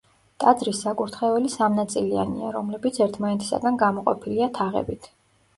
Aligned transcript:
ტაძრის 0.43 0.79
საკურთხეველი 0.85 1.51
სამნაწილიანია, 1.57 2.49
რომლებიც 2.57 2.97
ერთმანეთისაგან 3.07 3.81
გამოყოფილია 3.85 4.49
თაღებით. 4.61 5.11